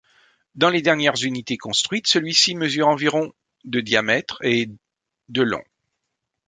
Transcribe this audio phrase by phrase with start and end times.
[0.55, 4.67] Dans les dernières unités construites, celui-ci mesure environ de diamètre et
[5.29, 5.61] de long.